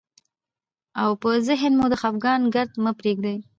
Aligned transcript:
او 1.01 1.09
په 1.21 1.29
ذهن 1.47 1.71
مو 1.79 1.85
د 1.91 1.95
خفګان 2.01 2.41
ګرد 2.53 2.71
مه 2.83 2.91
پرېږدئ، 2.99 3.37